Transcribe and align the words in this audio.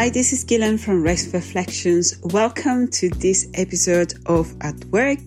Hi, 0.00 0.08
this 0.08 0.32
is 0.32 0.46
Guilaine 0.46 0.80
from 0.80 1.02
Race 1.02 1.30
Reflections. 1.34 2.18
Welcome 2.22 2.88
to 2.88 3.10
this 3.10 3.50
episode 3.52 4.14
of 4.24 4.50
At 4.62 4.82
Work, 4.86 5.18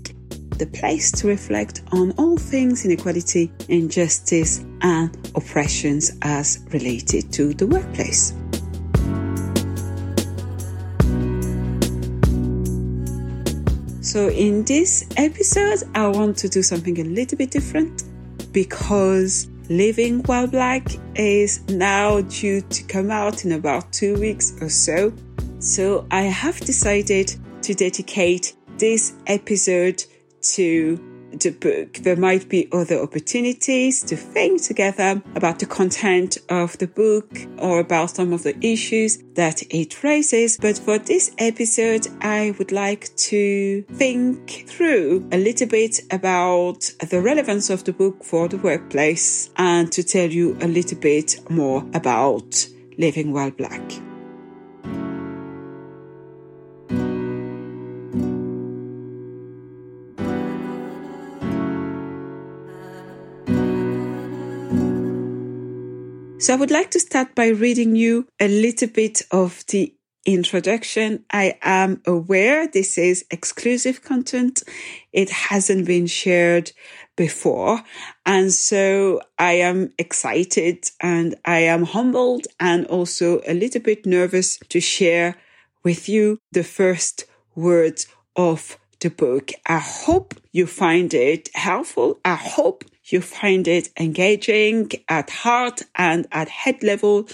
the 0.58 0.66
place 0.66 1.12
to 1.12 1.28
reflect 1.28 1.84
on 1.92 2.10
all 2.18 2.38
things 2.38 2.84
inequality, 2.84 3.52
injustice, 3.70 4.66
and 4.82 5.16
oppressions 5.36 6.18
as 6.24 6.66
related 6.72 7.32
to 7.34 7.54
the 7.54 7.68
workplace. 7.68 8.34
So, 14.02 14.30
in 14.30 14.64
this 14.64 15.08
episode, 15.18 15.88
I 15.94 16.08
want 16.08 16.36
to 16.38 16.50
do 16.50 16.64
something 16.64 17.00
a 17.00 17.04
little 17.04 17.38
bit 17.38 17.52
different 17.52 18.06
because 18.52 19.48
Living 19.70 20.20
While 20.24 20.48
Black 20.48 20.88
is 21.16 21.62
now 21.70 22.22
due 22.22 22.62
to 22.62 22.84
come 22.84 23.10
out 23.10 23.46
in 23.46 23.54
about 23.54 23.92
two 23.94 24.20
weeks 24.20 24.54
or 24.62 24.70
so. 24.70 25.14
So, 25.60 26.06
I 26.12 26.24
have 26.24 26.60
decided 26.60 27.34
to 27.62 27.74
dedicate 27.74 28.56
this 28.78 29.14
episode 29.28 30.04
to 30.42 31.13
the 31.40 31.52
book. 31.52 31.94
There 32.04 32.16
might 32.16 32.50
be 32.50 32.68
other 32.72 33.00
opportunities 33.00 34.02
to 34.04 34.16
think 34.16 34.62
together 34.62 35.22
about 35.36 35.60
the 35.60 35.66
content 35.66 36.38
of 36.50 36.78
the 36.78 36.88
book 36.88 37.30
or 37.58 37.80
about 37.80 38.12
some 38.12 38.34
of 38.34 38.44
the 38.44 38.56
issues 38.66 39.18
that 39.36 39.64
it 39.70 40.04
raises. 40.04 40.58
But 40.58 40.78
for 40.78 40.98
this 40.98 41.32
episode, 41.38 42.08
I 42.22 42.54
would 42.58 42.72
like 42.72 43.16
to 43.16 43.84
think 43.94 44.66
through 44.68 45.28
a 45.32 45.38
little 45.38 45.68
bit 45.68 46.02
about 46.12 46.92
the 47.10 47.22
relevance 47.22 47.70
of 47.70 47.84
the 47.84 47.94
book 47.94 48.24
for 48.24 48.48
the 48.48 48.58
workplace 48.58 49.50
and 49.58 49.92
to 49.92 50.04
tell 50.04 50.30
you 50.30 50.58
a 50.62 50.68
little 50.68 50.98
bit 50.98 51.50
more 51.50 51.86
about 51.94 52.68
living 52.98 53.34
while 53.34 53.52
black. 53.52 54.03
So 66.44 66.52
I 66.52 66.58
would 66.58 66.72
like 66.72 66.92
to 66.92 67.00
start 67.00 67.36
by 67.36 67.48
reading 67.48 67.96
you 67.96 68.28
a 68.38 68.50
little 68.50 68.90
bit 68.90 69.22
of 69.32 69.66
the 69.68 69.96
introduction. 70.26 71.24
I 71.32 71.58
am 71.62 72.02
aware 72.06 72.68
this 72.68 72.98
is 72.98 73.24
exclusive 73.32 74.04
content. 74.04 74.62
It 75.14 75.30
hasn't 75.30 75.86
been 75.86 76.06
shared 76.06 76.74
before. 77.16 77.82
And 78.26 78.52
so 78.52 79.22
I 79.40 79.54
am 79.54 79.94
excited 79.98 80.84
and 81.00 81.36
I 81.46 81.60
am 81.60 81.86
humbled 81.86 82.48
and 82.60 82.88
also 82.88 83.40
a 83.48 83.54
little 83.54 83.82
bit 83.82 84.06
nervous 84.06 84.58
to 84.68 84.82
share 84.82 85.38
with 85.82 86.10
you 86.10 86.40
the 86.52 86.66
first 86.66 87.24
words 87.56 88.06
of 88.36 88.78
the 89.04 89.10
book. 89.10 89.52
I 89.66 89.80
hope 89.80 90.34
you 90.52 90.66
find 90.66 91.14
it 91.14 91.50
helpful. 91.54 92.20
I 92.26 92.36
hope 92.36 92.86
you 93.06 93.20
find 93.20 93.68
it 93.68 93.90
engaging 94.00 94.90
at 95.10 95.30
heart 95.30 95.82
and 95.96 96.26
at 96.32 96.48
head 96.48 96.82
level. 96.82 97.28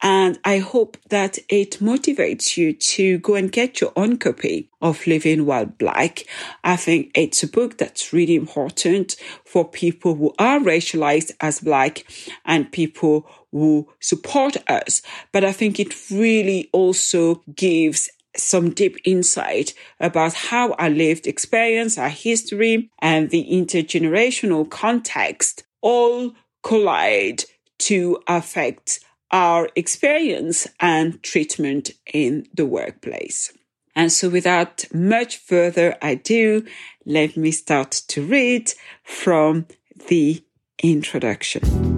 And 0.00 0.38
I 0.44 0.58
hope 0.58 0.96
that 1.08 1.38
it 1.48 1.78
motivates 1.80 2.56
you 2.56 2.72
to 2.74 3.18
go 3.18 3.34
and 3.34 3.50
get 3.50 3.80
your 3.80 3.92
own 3.96 4.18
copy 4.18 4.70
of 4.80 5.04
Living 5.06 5.44
While 5.44 5.66
Black. 5.66 6.24
I 6.62 6.76
think 6.76 7.10
it's 7.14 7.42
a 7.42 7.48
book 7.48 7.76
that's 7.76 8.12
really 8.12 8.36
important 8.36 9.16
for 9.44 9.68
people 9.68 10.14
who 10.14 10.32
are 10.38 10.60
racialized 10.60 11.32
as 11.40 11.60
Black 11.60 12.06
and 12.44 12.70
people 12.70 13.28
who 13.50 13.88
support 14.00 14.56
us. 14.68 15.02
But 15.32 15.44
I 15.44 15.50
think 15.52 15.80
it 15.80 15.94
really 16.10 16.68
also 16.72 17.42
gives 17.54 18.10
some 18.38 18.70
deep 18.70 18.96
insight 19.04 19.74
about 20.00 20.34
how 20.34 20.72
our 20.74 20.90
lived 20.90 21.26
experience, 21.26 21.98
our 21.98 22.08
history, 22.08 22.90
and 23.00 23.30
the 23.30 23.46
intergenerational 23.50 24.68
context 24.68 25.64
all 25.80 26.32
collide 26.62 27.44
to 27.78 28.18
affect 28.26 29.00
our 29.30 29.68
experience 29.74 30.66
and 30.80 31.22
treatment 31.22 31.90
in 32.12 32.46
the 32.54 32.66
workplace. 32.66 33.52
And 33.94 34.12
so 34.12 34.28
without 34.28 34.84
much 34.92 35.38
further 35.38 35.96
ado, 36.02 36.64
let 37.04 37.36
me 37.36 37.50
start 37.50 37.92
to 38.08 38.22
read 38.22 38.72
from 39.02 39.66
the 40.08 40.44
introduction. 40.82 41.95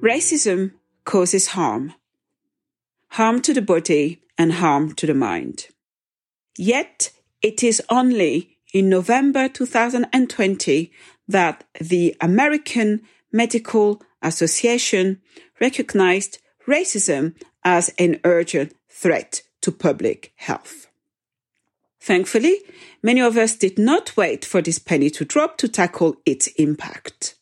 Racism 0.00 0.72
causes 1.04 1.48
harm. 1.48 1.92
Harm 3.08 3.42
to 3.42 3.52
the 3.52 3.60
body 3.60 4.22
and 4.38 4.54
harm 4.54 4.94
to 4.94 5.06
the 5.06 5.14
mind. 5.14 5.68
Yet 6.56 7.10
it 7.42 7.62
is 7.62 7.82
only 7.90 8.56
in 8.72 8.88
November 8.88 9.48
2020 9.48 10.92
that 11.28 11.64
the 11.78 12.16
American 12.20 13.02
Medical 13.30 14.02
Association 14.22 15.20
recognized 15.60 16.38
racism 16.66 17.34
as 17.62 17.92
an 17.98 18.20
urgent 18.24 18.74
threat 18.88 19.42
to 19.60 19.70
public 19.70 20.32
health. 20.36 20.86
Thankfully, 22.00 22.62
many 23.02 23.20
of 23.20 23.36
us 23.36 23.54
did 23.54 23.78
not 23.78 24.16
wait 24.16 24.46
for 24.46 24.62
this 24.62 24.78
penny 24.78 25.10
to 25.10 25.26
drop 25.26 25.58
to 25.58 25.68
tackle 25.68 26.16
its 26.24 26.46
impact. 26.56 27.34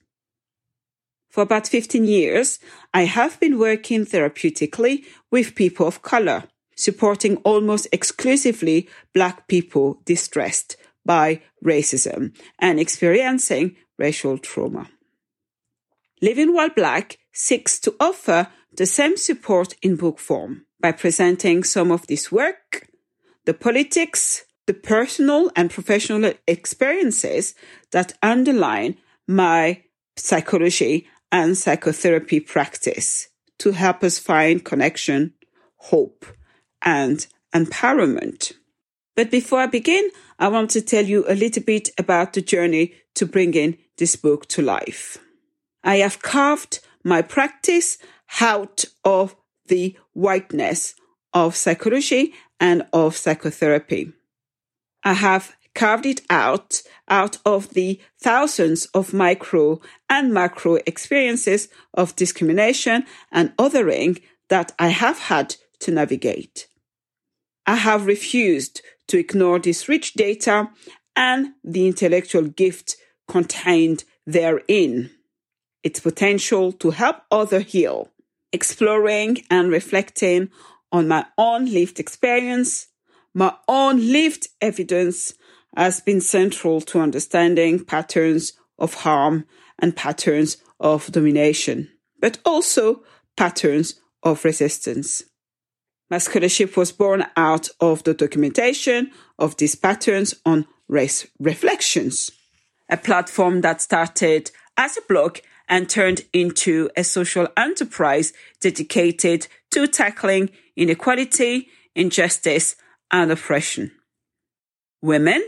For 1.39 1.43
about 1.43 1.69
15 1.69 2.05
years, 2.05 2.59
I 2.93 3.03
have 3.03 3.39
been 3.39 3.61
working 3.61 4.05
therapeutically 4.05 5.05
with 5.31 5.55
people 5.55 5.87
of 5.87 6.03
color, 6.03 6.43
supporting 6.75 7.37
almost 7.45 7.87
exclusively 7.93 8.89
Black 9.15 9.47
people 9.47 10.01
distressed 10.05 10.77
by 11.07 11.43
racism 11.65 12.37
and 12.59 12.81
experiencing 12.81 13.77
racial 14.01 14.37
trauma. 14.39 14.91
Living 16.21 16.55
While 16.55 16.71
Black 16.71 17.19
seeks 17.33 17.79
to 17.83 17.95
offer 18.01 18.49
the 18.77 18.87
same 18.87 19.17
support 19.17 19.77
in 19.81 19.95
book 19.95 20.19
form 20.19 20.67
by 20.81 20.91
presenting 20.91 21.63
some 21.63 21.93
of 21.93 22.05
this 22.09 22.33
work, 22.33 22.89
the 23.45 23.55
politics, 23.55 24.45
the 24.67 24.75
personal 24.75 25.53
and 25.55 25.71
professional 25.71 26.33
experiences 26.49 27.55
that 27.93 28.15
underline 28.25 28.97
my 29.29 29.85
psychology 30.17 31.07
and 31.31 31.57
psychotherapy 31.57 32.41
practice 32.41 33.29
to 33.59 33.73
help 33.73 34.03
us 34.03 34.19
find 34.19 34.65
connection, 34.65 35.35
hope, 35.77 36.25
and 36.83 37.27
empowerment. 37.55 38.53
But 39.17 39.31
before 39.31 39.61
I 39.61 39.67
begin, 39.67 40.11
I 40.39 40.49
want 40.49 40.71
to 40.71 40.81
tell 40.81 41.05
you 41.05 41.25
a 41.29 41.35
little 41.35 41.63
bit 41.63 41.91
about 41.99 42.33
the 42.33 42.41
journey 42.41 42.95
to 43.17 43.27
bringing 43.27 43.79
this 43.97 44.15
book 44.15 44.47
to 44.49 44.63
life. 44.63 45.19
I 45.83 45.97
have 45.97 46.23
carved 46.23 46.81
my 47.03 47.23
practice 47.23 47.99
out 48.41 48.85
of 49.05 49.35
the 49.67 49.97
whiteness 50.13 50.95
of 51.33 51.57
psychology 51.57 52.33
and 52.61 52.87
of 52.93 53.17
psychotherapy. 53.17 54.13
I 55.05 55.15
have 55.15 55.57
carved 55.79 56.07
it 56.07 56.21
out 56.29 56.83
out 57.09 57.39
of 57.47 57.71
the 57.71 58.01
thousands 58.21 58.87
of 58.87 59.15
micro 59.15 59.81
and 60.11 60.35
macro 60.35 60.75
experiences 60.87 61.69
of 61.95 62.17
discrimination 62.17 63.05
and 63.31 63.57
othering 63.57 64.21
that 64.49 64.73
I 64.77 64.89
have 64.89 65.19
had 65.19 65.55
to 65.79 65.93
navigate. 65.93 66.67
I 67.65 67.77
have 67.77 68.07
refused 68.07 68.83
to 69.07 69.19
ignore 69.19 69.61
this 69.61 69.89
rich 69.89 70.15
data 70.15 70.69
and 71.15 71.55
the 71.63 71.87
intellectual 71.87 72.49
gift 72.49 72.97
contained 73.29 74.03
therein, 74.27 75.11
its 75.85 76.01
potential 76.01 76.73
to 76.73 76.91
help 76.91 77.19
others 77.31 77.71
heal, 77.71 78.11
exploring 78.53 79.45
and 79.49 79.71
reflecting 79.71 80.51
on 80.91 81.07
my 81.07 81.25
own 81.37 81.67
lived 81.67 82.01
experience, 82.01 82.89
my 83.33 83.55
own 83.69 83.99
lived 84.11 84.49
evidence, 84.61 85.35
has 85.79 86.01
been 86.01 86.21
central 86.21 86.81
to 86.81 86.99
understanding 86.99 87.85
patterns 87.85 88.53
of 88.81 88.95
harm 88.95 89.47
and 89.79 89.95
patterns 89.95 90.57
of 90.81 91.07
domination, 91.13 91.89
but 92.21 92.37
also 92.45 93.05
patterns 93.37 93.95
of 94.25 94.45
resistance. 94.45 95.23
My 96.11 96.19
scholarship 96.19 96.77
was 96.77 96.91
born 96.91 97.25
out 97.37 97.69
of 97.81 98.03
the 98.03 98.13
documentation 98.13 99.13
of 99.39 99.57
these 99.57 99.77
patterns 99.77 100.35
on 100.45 100.67
race 100.89 101.29
reflections, 101.39 102.33
a 102.91 102.97
platform 102.97 103.61
that 103.61 103.81
started 103.81 104.51
as 104.77 104.97
a 104.97 105.03
blog 105.03 105.39
and 105.69 105.89
turned 105.89 106.23
into 106.33 106.91
a 106.97 107.05
social 107.05 107.47
enterprise 107.57 108.33
dedicated 108.61 109.47
to 109.71 109.87
tackling 109.87 110.51
inequality, 110.75 111.69
injustice, 111.95 112.75
and 113.13 113.31
oppression. 113.31 113.93
Women, 115.01 115.45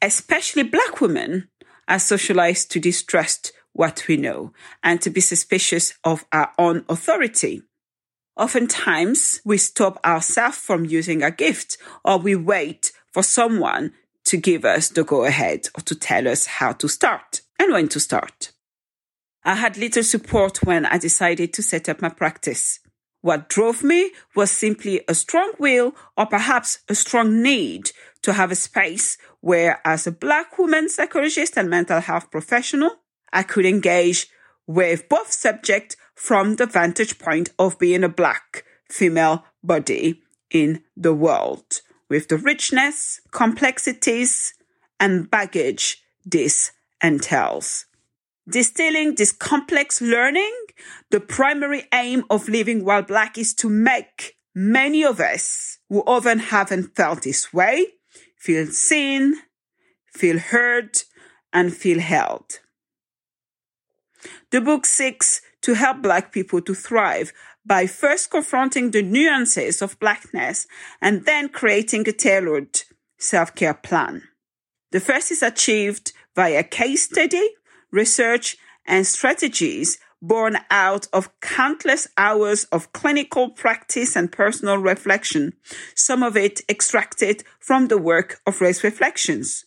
especially 0.00 0.62
black 0.62 1.00
women, 1.00 1.48
are 1.88 1.98
socialized 1.98 2.70
to 2.70 2.80
distrust 2.80 3.52
what 3.72 4.06
we 4.08 4.16
know 4.16 4.52
and 4.82 5.00
to 5.00 5.10
be 5.10 5.20
suspicious 5.20 5.94
of 6.04 6.24
our 6.32 6.52
own 6.58 6.84
authority. 6.88 7.62
Oftentimes, 8.36 9.40
we 9.44 9.58
stop 9.58 9.98
ourselves 10.04 10.56
from 10.58 10.84
using 10.84 11.22
a 11.22 11.30
gift 11.30 11.76
or 12.04 12.18
we 12.18 12.34
wait 12.34 12.92
for 13.12 13.22
someone 13.22 13.92
to 14.24 14.36
give 14.36 14.64
us 14.64 14.88
the 14.88 15.04
go 15.04 15.24
ahead 15.24 15.68
or 15.76 15.82
to 15.82 15.94
tell 15.94 16.28
us 16.28 16.46
how 16.46 16.72
to 16.72 16.88
start 16.88 17.42
and 17.58 17.72
when 17.72 17.88
to 17.88 18.00
start. 18.00 18.52
I 19.44 19.56
had 19.56 19.76
little 19.76 20.04
support 20.04 20.64
when 20.64 20.86
I 20.86 20.98
decided 20.98 21.52
to 21.54 21.62
set 21.62 21.88
up 21.88 22.00
my 22.00 22.08
practice. 22.08 22.78
What 23.20 23.48
drove 23.48 23.82
me 23.82 24.12
was 24.34 24.50
simply 24.50 25.02
a 25.08 25.14
strong 25.14 25.52
will 25.58 25.94
or 26.16 26.26
perhaps 26.26 26.78
a 26.88 26.94
strong 26.94 27.42
need 27.42 27.90
to 28.22 28.32
have 28.32 28.50
a 28.50 28.56
space 28.56 29.18
where, 29.42 29.80
as 29.84 30.06
a 30.06 30.12
Black 30.12 30.56
woman 30.56 30.88
psychologist 30.88 31.58
and 31.58 31.68
mental 31.68 32.00
health 32.00 32.30
professional, 32.30 32.92
I 33.32 33.42
could 33.42 33.66
engage 33.66 34.28
with 34.66 35.08
both 35.08 35.32
subjects 35.32 35.96
from 36.14 36.56
the 36.56 36.66
vantage 36.66 37.18
point 37.18 37.50
of 37.58 37.78
being 37.78 38.04
a 38.04 38.08
Black 38.08 38.64
female 38.88 39.44
body 39.62 40.22
in 40.50 40.82
the 40.96 41.12
world, 41.12 41.80
with 42.08 42.28
the 42.28 42.36
richness, 42.36 43.20
complexities, 43.32 44.54
and 45.00 45.28
baggage 45.28 46.04
this 46.24 46.70
entails. 47.02 47.86
Distilling 48.48 49.16
this 49.16 49.32
complex 49.32 50.00
learning, 50.00 50.54
the 51.10 51.20
primary 51.20 51.88
aim 51.92 52.24
of 52.30 52.48
living 52.48 52.84
while 52.84 53.02
black 53.02 53.38
is 53.38 53.54
to 53.54 53.68
make 53.68 54.36
many 54.54 55.04
of 55.04 55.20
us 55.20 55.78
who 55.88 56.00
often 56.00 56.38
haven't 56.38 56.94
felt 56.94 57.22
this 57.22 57.52
way 57.52 57.86
feel 58.42 58.66
seen, 58.66 59.34
feel 60.12 60.38
heard, 60.38 61.02
and 61.52 61.72
feel 61.72 62.00
held. 62.00 62.60
The 64.50 64.60
book 64.60 64.84
seeks 64.84 65.40
to 65.62 65.74
help 65.74 66.02
black 66.02 66.32
people 66.32 66.60
to 66.62 66.74
thrive 66.74 67.32
by 67.64 67.86
first 67.86 68.30
confronting 68.30 68.90
the 68.90 69.02
nuances 69.02 69.80
of 69.80 69.98
blackness 70.00 70.66
and 71.00 71.24
then 71.24 71.48
creating 71.48 72.08
a 72.08 72.12
tailored 72.12 72.82
self-care 73.18 73.74
plan. 73.74 74.22
The 74.90 75.00
first 75.00 75.30
is 75.30 75.42
achieved 75.42 76.12
via 76.34 76.64
case 76.64 77.04
study 77.04 77.48
research, 77.92 78.56
and 78.86 79.06
strategies 79.06 79.98
born 80.22 80.56
out 80.70 81.08
of 81.12 81.28
countless 81.40 82.08
hours 82.16 82.64
of 82.72 82.92
clinical 82.92 83.50
practice 83.50 84.16
and 84.16 84.32
personal 84.32 84.78
reflection, 84.78 85.52
some 85.94 86.22
of 86.22 86.36
it 86.36 86.60
extracted 86.68 87.42
from 87.58 87.88
the 87.88 87.98
work 87.98 88.40
of 88.46 88.60
Race 88.60 88.82
Reflections. 88.84 89.64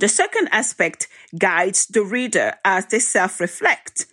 The 0.00 0.08
second 0.08 0.48
aspect 0.50 1.06
guides 1.38 1.86
the 1.86 2.02
reader 2.02 2.54
as 2.64 2.86
they 2.86 2.98
self-reflect 2.98 4.06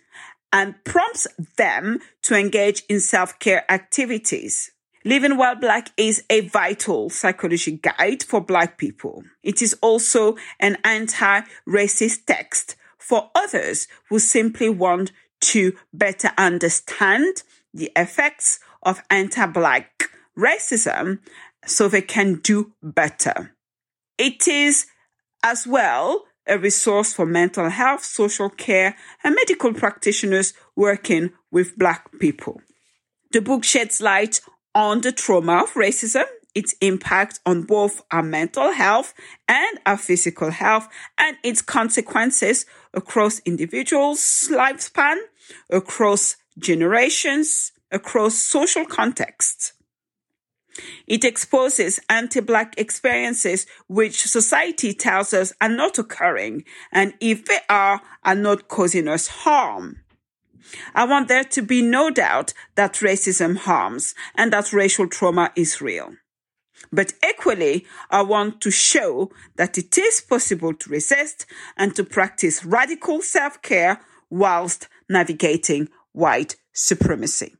and 0.52 0.82
prompts 0.84 1.26
them 1.56 1.98
to 2.22 2.36
engage 2.36 2.84
in 2.88 3.00
self-care 3.00 3.70
activities. 3.70 4.70
Living 5.04 5.36
While 5.36 5.56
Black 5.56 5.90
is 5.96 6.22
a 6.28 6.40
vital 6.40 7.08
psychology 7.10 7.80
guide 7.82 8.22
for 8.22 8.40
Black 8.40 8.76
people. 8.78 9.24
It 9.42 9.62
is 9.62 9.74
also 9.80 10.36
an 10.60 10.76
anti-racist 10.84 12.26
text 12.26 12.76
for 12.98 13.30
others 13.34 13.88
who 14.10 14.18
simply 14.18 14.68
want 14.68 15.10
to 15.40 15.76
better 15.92 16.30
understand 16.36 17.42
the 17.72 17.90
effects 17.96 18.60
of 18.82 19.02
anti-black 19.10 20.10
racism 20.36 21.18
so 21.66 21.88
they 21.88 22.02
can 22.02 22.36
do 22.36 22.72
better. 22.82 23.54
It 24.18 24.48
is 24.48 24.86
as 25.42 25.66
well 25.66 26.24
a 26.46 26.58
resource 26.58 27.12
for 27.12 27.26
mental 27.26 27.70
health, 27.70 28.04
social 28.04 28.50
care, 28.50 28.96
and 29.22 29.34
medical 29.34 29.72
practitioners 29.72 30.52
working 30.74 31.30
with 31.50 31.78
black 31.78 32.10
people. 32.18 32.60
The 33.32 33.40
book 33.40 33.64
sheds 33.64 34.00
light 34.00 34.40
on 34.74 35.00
the 35.00 35.12
trauma 35.12 35.62
of 35.62 35.74
racism 35.74 36.24
its 36.54 36.74
impact 36.80 37.40
on 37.46 37.62
both 37.62 38.02
our 38.10 38.22
mental 38.22 38.72
health 38.72 39.14
and 39.48 39.78
our 39.86 39.96
physical 39.96 40.50
health 40.50 40.88
and 41.18 41.36
its 41.42 41.62
consequences 41.62 42.66
across 42.94 43.40
individuals' 43.40 44.48
lifespan, 44.50 45.16
across 45.70 46.36
generations, 46.58 47.72
across 47.90 48.34
social 48.34 48.84
contexts. 48.84 49.72
It 51.06 51.24
exposes 51.24 52.00
anti-black 52.08 52.74
experiences 52.78 53.66
which 53.88 54.22
society 54.22 54.94
tells 54.94 55.34
us 55.34 55.52
are 55.60 55.68
not 55.68 55.98
occurring 55.98 56.64
and 56.92 57.14
if 57.20 57.44
they 57.44 57.58
are, 57.68 58.00
are 58.24 58.34
not 58.34 58.68
causing 58.68 59.08
us 59.08 59.26
harm. 59.26 60.00
I 60.94 61.04
want 61.04 61.28
there 61.28 61.44
to 61.44 61.62
be 61.62 61.82
no 61.82 62.10
doubt 62.10 62.54
that 62.76 62.94
racism 62.94 63.56
harms 63.56 64.14
and 64.36 64.52
that 64.52 64.72
racial 64.72 65.08
trauma 65.08 65.50
is 65.56 65.80
real. 65.80 66.14
But 66.92 67.12
equally, 67.28 67.86
I 68.10 68.22
want 68.22 68.60
to 68.62 68.70
show 68.70 69.30
that 69.56 69.78
it 69.78 69.96
is 69.96 70.20
possible 70.20 70.74
to 70.74 70.90
resist 70.90 71.46
and 71.76 71.94
to 71.96 72.04
practice 72.04 72.64
radical 72.64 73.22
self-care 73.22 74.00
whilst 74.28 74.88
navigating 75.08 75.88
white 76.12 76.56
supremacy. 76.72 77.56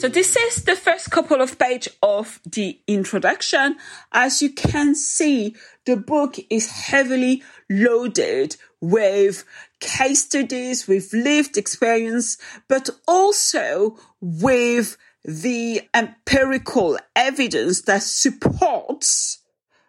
So 0.00 0.08
this 0.08 0.34
is 0.34 0.64
the 0.64 0.76
first 0.76 1.10
couple 1.10 1.42
of 1.42 1.58
pages 1.58 1.94
of 2.02 2.40
the 2.50 2.80
introduction. 2.86 3.76
As 4.10 4.40
you 4.40 4.48
can 4.50 4.94
see, 4.94 5.54
the 5.84 5.94
book 5.94 6.36
is 6.48 6.70
heavily 6.70 7.42
loaded 7.68 8.56
with 8.80 9.44
case 9.78 10.24
studies, 10.24 10.88
with 10.88 11.12
lived 11.12 11.58
experience, 11.58 12.38
but 12.66 12.88
also 13.06 13.98
with 14.22 14.96
the 15.22 15.82
empirical 15.92 16.96
evidence 17.14 17.82
that 17.82 18.02
supports 18.02 19.40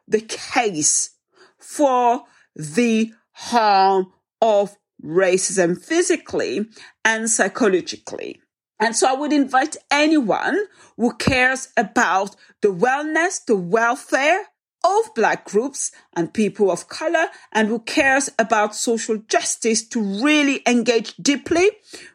the 0.10 0.20
case 0.20 1.12
for 1.58 2.24
the 2.54 3.14
harm 3.32 4.12
of 4.42 4.76
racism 5.02 5.82
physically 5.82 6.68
and 7.06 7.30
psychologically. 7.30 8.42
And 8.82 8.96
so 8.96 9.08
I 9.08 9.14
would 9.14 9.32
invite 9.32 9.78
anyone 9.92 10.66
who 10.98 11.14
cares 11.14 11.70
about 11.78 12.36
the 12.62 12.70
wellness, 12.70 13.46
the 13.46 13.56
welfare 13.56 14.48
of 14.84 15.14
black 15.14 15.46
groups 15.46 15.92
and 16.16 16.34
people 16.34 16.72
of 16.72 16.90
color 16.90 17.28
and 17.52 17.68
who 17.68 17.80
cares 17.80 18.30
about 18.40 18.76
social 18.76 19.18
justice 19.18 19.88
to 19.90 20.02
really 20.02 20.64
engage 20.66 21.16
deeply 21.18 21.70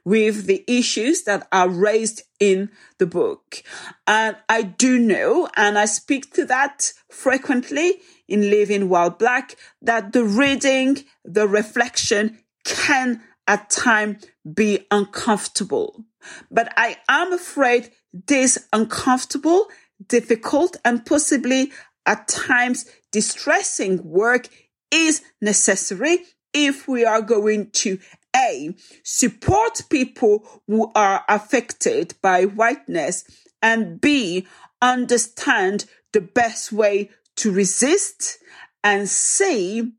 with 0.05 0.47
the 0.47 0.65
issues 0.67 1.23
that 1.23 1.47
are 1.53 1.69
raised 1.69 2.23
in 2.41 2.69
the 2.99 3.07
book. 3.07 3.63
And 4.07 4.37
I 4.49 4.63
do 4.63 4.99
know, 4.99 5.49
and 5.57 5.79
I 5.79 5.85
speak 5.85 6.33
to 6.35 6.45
that 6.47 6.93
frequently 7.09 8.01
in 8.27 8.51
Living 8.51 8.89
While 8.89 9.11
Black, 9.11 9.55
that 9.81 10.13
the 10.13 10.25
reading, 10.25 11.05
the 11.25 11.47
reflection 11.47 12.41
can 12.65 13.23
at 13.47 13.71
time 13.71 14.19
be 14.55 14.87
uncomfortable. 14.91 16.05
But 16.50 16.73
I 16.76 16.97
am 17.09 17.33
afraid 17.33 17.91
this 18.26 18.59
uncomfortable, 18.73 19.69
difficult, 20.09 20.76
and 20.85 21.05
possibly 21.05 21.73
at 22.05 22.29
times 22.29 22.87
distressing 23.12 24.03
work 24.05 24.49
is 24.91 25.23
necessary 25.41 26.25
if 26.53 26.88
we 26.88 27.05
are 27.05 27.21
going 27.21 27.71
to 27.71 27.99
A, 28.35 28.75
support 29.03 29.83
people 29.91 30.62
who 30.67 30.91
are 30.95 31.25
affected 31.29 32.15
by 32.23 32.45
whiteness, 32.45 33.25
and 33.61 34.00
B, 34.00 34.47
understand 34.81 35.87
the 36.12 36.21
best 36.21 36.73
way 36.73 37.11
to 37.37 37.50
resist, 37.50 38.38
and 38.83 39.09
C, 39.09 39.93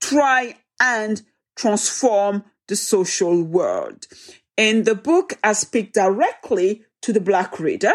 try 0.00 0.56
and 0.80 1.22
transform 1.58 2.44
the 2.68 2.76
social 2.76 3.42
world. 3.42 4.06
In 4.56 4.84
the 4.84 4.94
book, 4.94 5.34
I 5.44 5.52
speak 5.52 5.92
directly 5.92 6.84
to 7.02 7.12
the 7.12 7.20
Black 7.20 7.60
reader. 7.60 7.92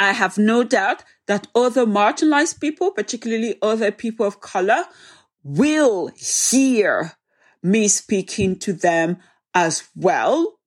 I 0.00 0.12
have 0.12 0.38
no 0.38 0.64
doubt 0.64 1.02
that 1.26 1.48
other 1.54 1.86
marginalized 1.86 2.60
people, 2.60 2.90
particularly 2.90 3.56
other 3.62 3.90
people 3.90 4.26
of 4.26 4.40
color, 4.40 4.84
will 5.42 6.10
hear 6.16 7.12
me 7.62 7.88
speaking 7.88 8.58
to 8.60 8.72
them 8.72 9.18
as 9.54 9.88
well. 9.96 10.58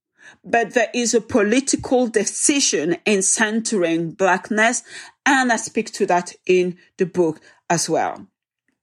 But 0.43 0.73
there 0.73 0.89
is 0.93 1.13
a 1.13 1.21
political 1.21 2.07
decision 2.07 2.97
in 3.05 3.21
centering 3.21 4.11
blackness, 4.11 4.83
and 5.25 5.51
I 5.51 5.57
speak 5.57 5.91
to 5.93 6.05
that 6.07 6.33
in 6.45 6.77
the 6.97 7.05
book 7.05 7.41
as 7.69 7.89
well. 7.89 8.27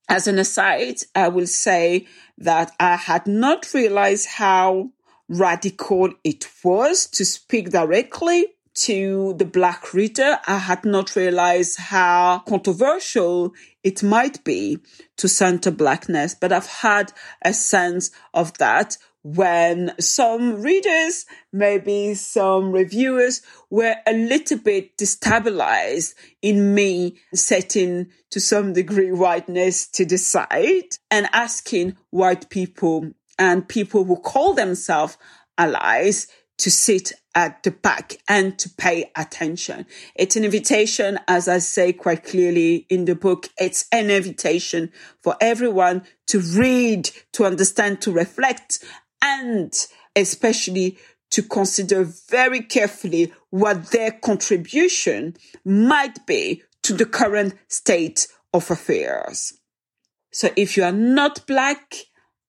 As 0.08 0.26
an 0.26 0.38
aside, 0.38 1.02
I 1.14 1.28
will 1.28 1.46
say 1.46 2.06
that 2.38 2.72
I 2.80 2.96
had 2.96 3.26
not 3.26 3.74
realized 3.74 4.26
how 4.26 4.90
radical 5.28 6.10
it 6.24 6.48
was 6.64 7.06
to 7.08 7.24
speak 7.24 7.70
directly 7.70 8.46
to 8.74 9.34
the 9.36 9.44
black 9.44 9.92
reader. 9.92 10.38
I 10.46 10.58
had 10.58 10.84
not 10.84 11.16
realized 11.16 11.78
how 11.78 12.42
controversial 12.48 13.52
it 13.82 14.02
might 14.02 14.42
be 14.44 14.78
to 15.16 15.28
center 15.28 15.70
blackness, 15.70 16.34
but 16.34 16.52
I've 16.52 16.66
had 16.66 17.12
a 17.42 17.52
sense 17.52 18.10
of 18.32 18.56
that 18.58 18.96
when 19.36 19.92
some 20.00 20.62
readers, 20.62 21.26
maybe 21.52 22.14
some 22.14 22.72
reviewers 22.72 23.42
were 23.68 23.96
a 24.06 24.12
little 24.14 24.56
bit 24.56 24.96
destabilized 24.96 26.14
in 26.40 26.74
me 26.74 27.18
setting 27.34 28.08
to 28.30 28.40
some 28.40 28.72
degree 28.72 29.12
whiteness 29.12 29.86
to 29.88 30.06
the 30.06 30.16
side 30.16 30.96
and 31.10 31.28
asking 31.32 31.96
white 32.10 32.48
people 32.48 33.10
and 33.38 33.68
people 33.68 34.04
who 34.04 34.16
call 34.16 34.54
themselves 34.54 35.18
allies 35.58 36.26
to 36.56 36.70
sit 36.70 37.12
at 37.34 37.62
the 37.62 37.70
back 37.70 38.16
and 38.28 38.58
to 38.58 38.68
pay 38.70 39.10
attention. 39.14 39.86
It's 40.16 40.36
an 40.36 40.44
invitation, 40.44 41.20
as 41.28 41.48
I 41.48 41.58
say 41.58 41.92
quite 41.92 42.24
clearly 42.24 42.86
in 42.88 43.04
the 43.04 43.14
book, 43.14 43.48
it's 43.58 43.86
an 43.92 44.10
invitation 44.10 44.90
for 45.22 45.36
everyone 45.40 46.02
to 46.28 46.40
read, 46.40 47.10
to 47.34 47.44
understand, 47.44 48.00
to 48.02 48.10
reflect, 48.10 48.82
and 49.22 49.74
especially 50.16 50.98
to 51.30 51.42
consider 51.42 52.04
very 52.04 52.60
carefully 52.60 53.32
what 53.50 53.90
their 53.90 54.12
contribution 54.12 55.36
might 55.64 56.26
be 56.26 56.62
to 56.82 56.94
the 56.94 57.06
current 57.06 57.54
state 57.68 58.28
of 58.54 58.70
affairs. 58.70 59.54
So 60.32 60.50
if 60.56 60.76
you 60.76 60.84
are 60.84 60.92
not 60.92 61.46
black, 61.46 61.94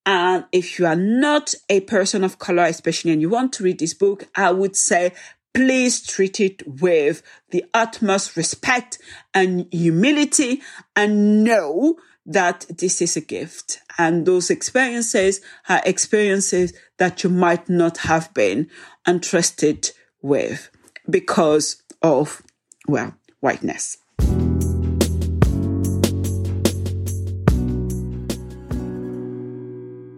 and 0.05 0.45
if 0.51 0.79
you 0.79 0.85
are 0.85 0.95
not 0.95 1.53
a 1.69 1.81
person 1.81 2.23
of 2.23 2.39
color, 2.39 2.63
especially, 2.63 3.11
and 3.11 3.21
you 3.21 3.29
want 3.29 3.53
to 3.53 3.63
read 3.63 3.79
this 3.79 3.93
book, 3.93 4.27
I 4.35 4.51
would 4.51 4.75
say 4.75 5.13
please 5.53 6.05
treat 6.05 6.39
it 6.39 6.63
with 6.65 7.21
the 7.51 7.65
utmost 7.73 8.37
respect 8.37 8.99
and 9.33 9.67
humility 9.71 10.61
and 10.95 11.43
know 11.43 11.97
that 12.29 12.65
this 12.69 13.01
is 13.01 13.17
a 13.17 13.21
gift. 13.21 13.79
And 13.97 14.25
those 14.25 14.49
experiences 14.49 15.41
are 15.67 15.81
experiences 15.83 16.73
that 16.97 17.23
you 17.23 17.29
might 17.29 17.67
not 17.67 17.97
have 17.97 18.33
been 18.33 18.69
entrusted 19.07 19.91
with 20.21 20.69
because 21.09 21.81
of, 22.01 22.43
well, 22.87 23.15
whiteness. 23.39 23.97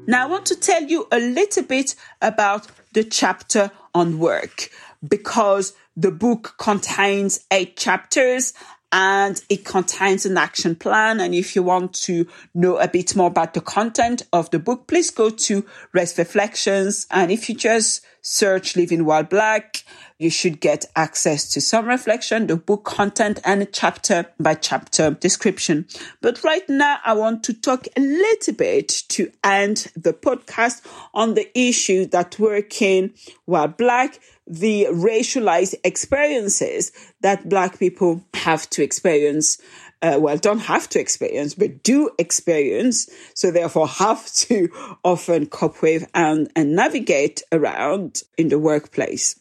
Now, 0.08 0.24
I 0.24 0.25
want 0.25 0.46
to 0.48 0.56
tell 0.56 0.84
you 0.84 1.08
a 1.12 1.20
little 1.20 1.63
bit 1.63 1.96
about 2.22 2.68
the 2.91 3.06
chapter 3.06 3.72
on 3.96 4.20
work 4.20 4.70
because 5.08 5.74
the 5.96 6.12
book 6.12 6.56
contains 6.58 7.46
eight 7.51 7.77
chapters 7.77 8.53
and 8.92 9.42
it 9.50 9.64
contains 9.64 10.26
an 10.26 10.38
action 10.38 10.76
plan. 10.76 11.20
And 11.20 11.34
if 11.34 11.56
you 11.56 11.64
want 11.64 11.94
to 12.06 12.28
know 12.54 12.78
a 12.78 12.88
bit 12.88 13.16
more 13.16 13.28
about 13.28 13.54
the 13.54 13.62
content 13.62 14.24
of 14.34 14.50
the 14.52 14.60
book, 14.60 14.88
please 14.88 15.12
go 15.12 15.30
to 15.30 15.66
Race 15.94 16.18
Reflections. 16.18 17.08
And 17.10 17.32
if 17.32 17.48
you 17.50 17.56
just 17.56 18.06
search 18.22 18.76
Living 18.76 19.06
While 19.06 19.24
Black, 19.24 19.84
you 20.20 20.30
should 20.30 20.60
get 20.60 20.86
access 20.96 21.50
to 21.50 21.60
some 21.60 21.88
reflection, 21.88 22.46
the 22.46 22.56
book 22.56 22.84
content 22.84 23.40
and 23.44 23.68
chapter 23.74 24.28
by 24.40 24.54
chapter 24.54 25.12
description. 25.12 25.88
But 26.22 26.44
right 26.44 26.68
now, 26.70 27.00
I 27.04 27.14
want 27.14 27.44
to 27.46 27.54
talk 27.54 27.88
a 27.98 28.00
little 28.00 28.54
bit 28.54 28.90
to 29.10 29.32
end 29.44 29.92
the 29.96 30.14
podcast 30.14 30.86
on 31.16 31.34
the 31.34 31.50
issue 31.58 32.06
that 32.08 32.38
working 32.38 33.16
while 33.46 33.68
black, 33.68 34.20
the 34.46 34.88
racialized 34.92 35.74
experiences 35.84 36.92
that 37.22 37.50
black 37.50 37.80
people 37.80 38.24
have 38.42 38.70
to 38.72 38.84
experience 38.84 39.58
uh, 40.02 40.18
well, 40.20 40.38
don't 40.38 40.60
have 40.60 40.90
to 40.90 41.00
experience, 41.00 41.54
but 41.54 41.84
do 41.84 42.10
experience. 42.18 43.10
So 43.36 43.52
therefore 43.52 43.88
have 43.88 44.26
to 44.34 44.70
often 45.04 45.46
cope 45.46 45.82
with 45.82 46.10
and, 46.14 46.52
and 46.56 46.76
navigate 46.76 47.44
around 47.52 48.24
in 48.38 48.50
the 48.50 48.60
workplace. 48.60 49.40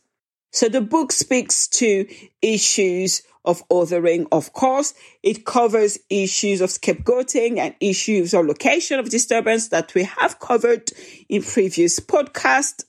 So 0.52 0.69
the 0.69 0.80
book 0.80 1.12
speaks 1.12 1.69
to 1.69 2.07
issues 2.42 3.23
of 3.45 3.66
othering, 3.69 4.26
of 4.33 4.52
course. 4.52 4.92
It 5.23 5.47
covers 5.47 5.99
issues 6.11 6.61
of 6.61 6.69
scapegoating 6.69 7.59
and 7.59 7.75
issues 7.80 8.35
of 8.35 8.45
location 8.45 8.99
of 8.99 9.09
disturbance 9.09 9.69
that 9.69 9.95
we 9.95 10.04
have 10.04 10.40
covered 10.40 10.90
in 11.28 11.42
previous 11.42 12.00
podcasts. 12.00 12.85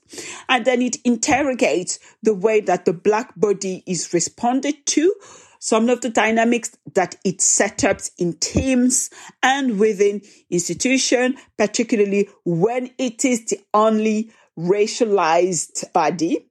And 0.48 0.64
then 0.64 0.82
it 0.82 0.96
interrogates 1.04 1.98
the 2.22 2.34
way 2.34 2.60
that 2.60 2.84
the 2.84 2.92
black 2.92 3.32
body 3.34 3.82
is 3.86 4.12
responded 4.12 4.84
to, 4.86 5.14
some 5.62 5.88
of 5.88 6.00
the 6.00 6.08
dynamics 6.08 6.72
that 6.92 7.14
it 7.24 7.40
set 7.40 7.84
up 7.84 8.00
in 8.18 8.32
teams 8.32 9.10
and 9.44 9.78
within 9.78 10.20
institution, 10.50 11.36
particularly 11.56 12.28
when 12.44 12.90
it 12.98 13.24
is 13.24 13.44
the 13.44 13.60
only 13.72 14.32
racialized 14.58 15.92
body. 15.92 16.48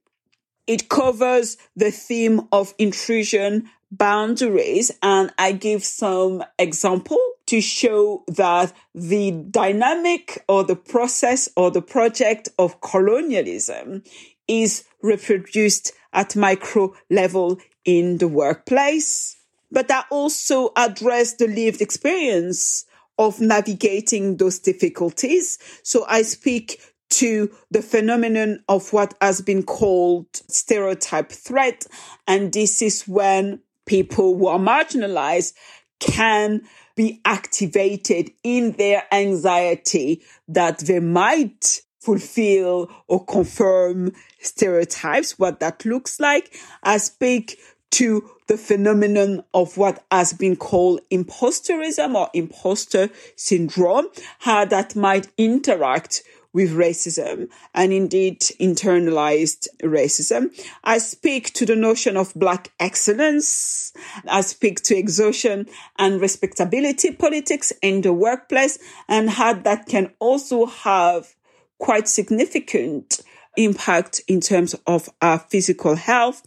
It 0.66 0.88
covers 0.88 1.58
the 1.76 1.90
theme 1.90 2.48
of 2.52 2.72
intrusion 2.78 3.68
boundaries 3.90 4.90
and 5.02 5.30
I 5.36 5.52
give 5.52 5.84
some 5.84 6.42
example 6.58 7.20
to 7.48 7.60
show 7.60 8.24
that 8.28 8.72
the 8.94 9.32
dynamic 9.32 10.42
or 10.48 10.64
the 10.64 10.76
process 10.76 11.50
or 11.54 11.70
the 11.70 11.82
project 11.82 12.48
of 12.58 12.80
colonialism 12.80 14.04
is 14.48 14.84
reproduced 15.02 15.92
at 16.12 16.36
micro 16.36 16.94
level 17.10 17.58
in 17.84 18.18
the 18.18 18.28
workplace. 18.28 19.36
But 19.70 19.90
I 19.90 20.04
also 20.10 20.70
address 20.76 21.34
the 21.34 21.48
lived 21.48 21.80
experience 21.80 22.84
of 23.18 23.40
navigating 23.40 24.36
those 24.36 24.58
difficulties. 24.58 25.58
So 25.82 26.04
I 26.08 26.22
speak 26.22 26.80
to 27.10 27.50
the 27.70 27.82
phenomenon 27.82 28.64
of 28.68 28.92
what 28.92 29.14
has 29.20 29.40
been 29.42 29.62
called 29.62 30.26
stereotype 30.32 31.30
threat. 31.30 31.86
And 32.26 32.52
this 32.52 32.80
is 32.80 33.06
when 33.06 33.60
people 33.86 34.36
who 34.36 34.46
are 34.46 34.58
marginalized 34.58 35.52
can 36.00 36.62
be 36.96 37.20
activated 37.24 38.30
in 38.42 38.72
their 38.72 39.04
anxiety 39.12 40.22
that 40.48 40.78
they 40.80 41.00
might 41.00 41.82
fulfill 42.02 42.90
or 43.06 43.24
confirm 43.24 44.12
stereotypes, 44.40 45.38
what 45.38 45.60
that 45.60 45.84
looks 45.84 46.18
like. 46.18 46.58
I 46.82 46.98
speak 46.98 47.58
to 47.92 48.28
the 48.48 48.56
phenomenon 48.56 49.44
of 49.54 49.76
what 49.76 50.04
has 50.10 50.32
been 50.32 50.56
called 50.56 51.00
imposterism 51.10 52.14
or 52.16 52.28
imposter 52.34 53.08
syndrome, 53.36 54.06
how 54.40 54.64
that 54.64 54.96
might 54.96 55.28
interact 55.38 56.24
with 56.52 56.72
racism 56.72 57.48
and 57.74 57.92
indeed 57.92 58.40
internalized 58.60 59.68
racism. 59.82 60.50
I 60.84 60.98
speak 60.98 61.52
to 61.54 61.64
the 61.64 61.76
notion 61.76 62.16
of 62.16 62.34
black 62.34 62.72
excellence. 62.78 63.92
I 64.28 64.42
speak 64.42 64.82
to 64.82 64.96
exhaustion 64.96 65.66
and 65.98 66.20
respectability 66.20 67.12
politics 67.12 67.72
in 67.80 68.02
the 68.02 68.12
workplace 68.12 68.78
and 69.08 69.30
how 69.30 69.54
that 69.54 69.86
can 69.86 70.12
also 70.18 70.66
have 70.66 71.34
quite 71.82 72.06
significant 72.06 73.20
impact 73.56 74.20
in 74.28 74.40
terms 74.40 74.72
of 74.86 75.10
our 75.20 75.40
physical 75.40 75.96
health. 75.96 76.40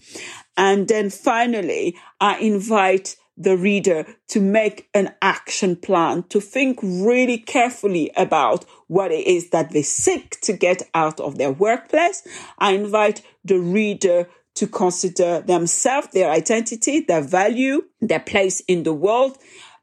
And 0.55 0.87
then 0.87 1.09
finally, 1.09 1.97
I 2.21 2.39
invite 2.39 3.17
the 3.37 3.57
reader 3.57 4.07
to 4.29 4.39
make 4.39 4.87
an 4.93 5.13
action 5.21 5.75
plan, 5.75 6.23
to 6.29 6.39
think 6.39 6.79
really 6.81 7.37
carefully 7.37 8.11
about 8.15 8.63
what 8.87 9.11
it 9.11 9.27
is 9.27 9.49
that 9.49 9.71
they 9.71 9.81
seek 9.81 10.39
to 10.39 10.53
get 10.53 10.83
out 10.93 11.19
of 11.19 11.37
their 11.37 11.51
workplace. 11.51 12.25
I 12.57 12.71
invite 12.71 13.21
the 13.43 13.59
reader 13.59 14.29
to 14.53 14.67
consider 14.67 15.41
themselves, 15.41 16.07
their 16.13 16.31
identity, 16.31 17.01
their 17.01 17.21
value, 17.21 17.83
their 17.99 18.21
place 18.21 18.61
in 18.69 18.83
the 18.83 18.93
world 18.93 19.37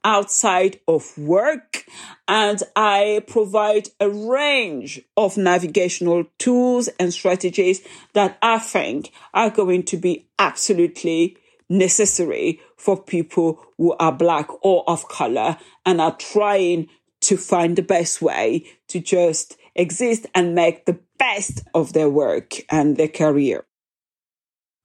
outside 0.04 0.80
of 0.88 1.16
work. 1.16 1.85
And 2.28 2.62
I 2.76 3.23
provide 3.26 3.88
a 4.00 4.09
range 4.09 5.00
of 5.16 5.37
navigational 5.37 6.25
tools 6.38 6.88
and 6.99 7.12
strategies 7.12 7.82
that 8.14 8.38
I 8.42 8.59
think 8.59 9.12
are 9.35 9.50
going 9.50 9.85
to 9.85 9.97
be 9.97 10.26
absolutely 10.38 11.37
necessary 11.68 12.61
for 12.76 13.02
people 13.02 13.64
who 13.78 13.94
are 13.99 14.12
black 14.12 14.49
or 14.62 14.85
of 14.88 15.09
color 15.09 15.56
and 15.87 16.00
are 16.00 16.16
trying 16.16 16.88
to 17.21 17.37
find 17.37 17.76
the 17.76 17.82
best 17.82 18.21
way 18.21 18.64
to 18.88 19.00
just 19.00 19.56
exist 19.75 20.26
and 20.35 20.54
make 20.54 20.85
the 20.85 20.99
best 21.18 21.62
of 21.75 21.92
their 21.92 22.11
work 22.11 22.54
and 22.71 22.97
their 22.97 23.09
career. 23.09 23.64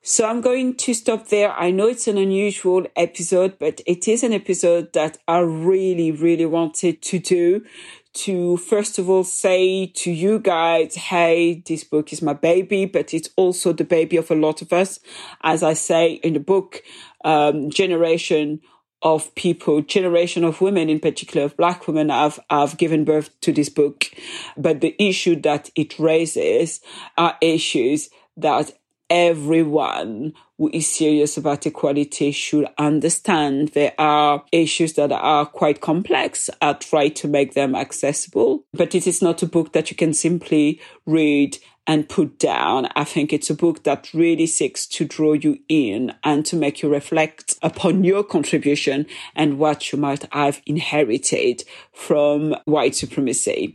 So 0.09 0.25
I'm 0.25 0.39
going 0.39 0.75
to 0.75 0.93
stop 0.93 1.27
there. 1.27 1.51
I 1.51 1.69
know 1.69 1.87
it's 1.87 2.07
an 2.07 2.17
unusual 2.17 2.87
episode, 2.95 3.59
but 3.59 3.81
it 3.85 4.07
is 4.07 4.23
an 4.23 4.31
episode 4.31 4.93
that 4.93 5.17
I 5.27 5.39
really, 5.39 6.11
really 6.13 6.45
wanted 6.45 7.01
to 7.01 7.19
do 7.19 7.65
to 8.13 8.55
first 8.55 8.99
of 8.99 9.09
all 9.09 9.25
say 9.25 9.87
to 9.87 10.09
you 10.09 10.39
guys, 10.39 10.95
hey, 10.95 11.61
this 11.67 11.83
book 11.83 12.13
is 12.13 12.21
my 12.21 12.31
baby, 12.31 12.85
but 12.85 13.13
it's 13.13 13.29
also 13.35 13.73
the 13.73 13.83
baby 13.83 14.15
of 14.15 14.31
a 14.31 14.35
lot 14.35 14.61
of 14.61 14.71
us. 14.71 15.01
As 15.41 15.61
I 15.61 15.73
say 15.73 16.13
in 16.23 16.35
the 16.35 16.39
book, 16.39 16.83
um, 17.25 17.69
generation 17.69 18.61
of 19.01 19.35
people, 19.35 19.81
generation 19.81 20.45
of 20.45 20.61
women 20.61 20.87
in 20.87 21.01
particular, 21.01 21.45
of 21.45 21.57
black 21.57 21.85
women 21.85 22.07
have, 22.07 22.39
have 22.49 22.77
given 22.77 23.03
birth 23.03 23.37
to 23.41 23.51
this 23.51 23.67
book. 23.67 24.05
But 24.55 24.79
the 24.79 24.95
issue 24.97 25.35
that 25.41 25.69
it 25.75 25.99
raises 25.99 26.79
are 27.17 27.37
issues 27.41 28.09
that 28.37 28.71
everyone 29.09 30.33
who 30.57 30.69
is 30.73 30.89
serious 30.89 31.37
about 31.37 31.65
equality 31.65 32.31
should 32.31 32.67
understand 32.77 33.69
there 33.69 33.93
are 33.97 34.43
issues 34.51 34.93
that 34.93 35.11
are 35.11 35.45
quite 35.45 35.81
complex. 35.81 36.49
I 36.61 36.73
try 36.73 37.09
to 37.09 37.27
make 37.27 37.53
them 37.53 37.75
accessible, 37.75 38.65
but 38.73 38.95
it 38.95 39.07
is 39.07 39.21
not 39.21 39.43
a 39.43 39.47
book 39.47 39.73
that 39.73 39.91
you 39.91 39.97
can 39.97 40.13
simply 40.13 40.81
read 41.05 41.57
and 41.87 42.09
put 42.09 42.37
down. 42.37 42.89
I 42.95 43.05
think 43.05 43.31
it's 43.31 43.49
a 43.49 43.55
book 43.55 43.83
that 43.83 44.13
really 44.13 44.45
seeks 44.45 44.85
to 44.87 45.05
draw 45.05 45.33
you 45.33 45.59
in 45.69 46.13
and 46.23 46.45
to 46.45 46.55
make 46.55 46.81
you 46.81 46.89
reflect 46.89 47.55
upon 47.61 48.03
your 48.03 48.23
contribution 48.23 49.05
and 49.35 49.57
what 49.57 49.91
you 49.91 49.97
might 49.97 50.25
have 50.33 50.61
inherited 50.65 51.63
from 51.93 52.55
white 52.65 52.95
supremacy. 52.95 53.71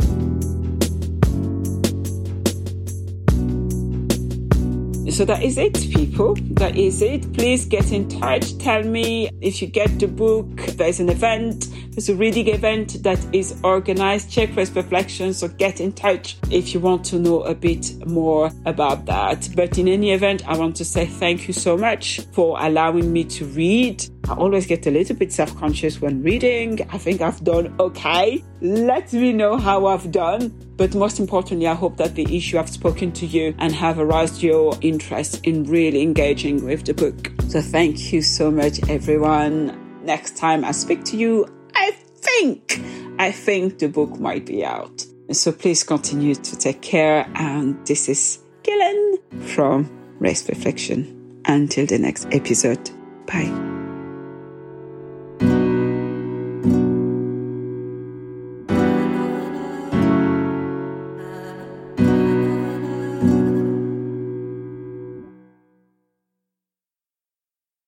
So 5.10 5.24
that 5.24 5.42
is 5.42 5.58
it, 5.58 5.74
people. 5.74 6.36
That 6.52 6.76
is 6.76 7.02
it. 7.02 7.32
Please 7.32 7.64
get 7.64 7.92
in 7.92 8.08
touch. 8.08 8.56
Tell 8.58 8.82
me 8.82 9.30
if 9.40 9.60
you 9.60 9.68
get 9.68 9.98
the 9.98 10.06
book. 10.06 10.48
There's 10.76 11.00
an 11.00 11.08
event. 11.08 11.68
There's 11.90 12.08
a 12.08 12.14
reading 12.14 12.48
event 12.48 13.02
that 13.02 13.18
is 13.34 13.60
organized. 13.62 14.30
Check 14.30 14.56
Race 14.56 14.70
Reflections. 14.70 15.38
So 15.38 15.48
get 15.48 15.80
in 15.80 15.92
touch 15.92 16.38
if 16.50 16.72
you 16.72 16.80
want 16.80 17.04
to 17.06 17.18
know 17.18 17.42
a 17.42 17.54
bit 17.54 18.06
more 18.06 18.50
about 18.64 19.04
that. 19.06 19.48
But 19.54 19.76
in 19.76 19.88
any 19.88 20.12
event, 20.12 20.48
I 20.48 20.56
want 20.56 20.76
to 20.76 20.84
say 20.84 21.06
thank 21.06 21.48
you 21.48 21.54
so 21.54 21.76
much 21.76 22.20
for 22.32 22.56
allowing 22.60 23.12
me 23.12 23.24
to 23.24 23.44
read. 23.44 24.06
I 24.28 24.34
always 24.34 24.66
get 24.66 24.86
a 24.86 24.90
little 24.90 25.16
bit 25.16 25.32
self 25.32 25.56
conscious 25.56 26.00
when 26.00 26.22
reading. 26.22 26.80
I 26.90 26.98
think 26.98 27.20
I've 27.20 27.42
done 27.42 27.74
okay. 27.80 28.42
Let 28.60 29.12
me 29.12 29.32
know 29.32 29.56
how 29.56 29.86
I've 29.86 30.12
done. 30.12 30.48
But 30.76 30.94
most 30.94 31.18
importantly, 31.18 31.66
I 31.66 31.74
hope 31.74 31.96
that 31.96 32.14
the 32.14 32.36
issue 32.36 32.58
I've 32.58 32.70
spoken 32.70 33.12
to 33.12 33.26
you 33.26 33.54
and 33.58 33.72
have 33.74 33.98
aroused 33.98 34.42
your 34.42 34.76
interest 34.80 35.44
in 35.44 35.64
really 35.64 36.02
engaging 36.02 36.64
with 36.64 36.84
the 36.84 36.94
book. 36.94 37.32
So 37.48 37.60
thank 37.60 38.12
you 38.12 38.22
so 38.22 38.50
much, 38.50 38.80
everyone. 38.88 39.78
Next 40.04 40.36
time 40.36 40.64
I 40.64 40.72
speak 40.72 41.04
to 41.04 41.16
you, 41.16 41.46
I 41.74 41.90
think, 41.90 42.80
I 43.18 43.30
think 43.32 43.78
the 43.78 43.88
book 43.88 44.18
might 44.18 44.46
be 44.46 44.64
out. 44.64 45.04
So 45.30 45.52
please 45.52 45.84
continue 45.84 46.34
to 46.34 46.56
take 46.58 46.82
care. 46.82 47.26
And 47.34 47.84
this 47.86 48.08
is 48.08 48.40
Guilaine 48.62 49.18
from 49.54 49.90
Race 50.18 50.48
Reflection. 50.48 51.18
Until 51.44 51.86
the 51.86 51.98
next 51.98 52.28
episode. 52.30 52.90
Bye. 53.26 53.71